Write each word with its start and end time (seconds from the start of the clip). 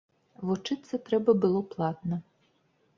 Вучыцца 0.47 0.95
трэба 1.11 1.37
было 1.47 1.61
платна. 1.77 2.23